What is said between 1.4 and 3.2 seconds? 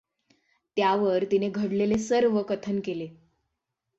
घडलेले सर्व कथन केले.